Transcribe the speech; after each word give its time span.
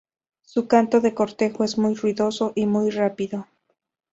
Su 0.41 0.67
canto 0.67 0.99
de 0.99 1.13
cortejo 1.13 1.63
es 1.63 1.77
muy 1.77 1.93
ruidoso 1.93 2.53
y 2.55 2.65
muy 2.65 2.89
rápido. 2.89 3.45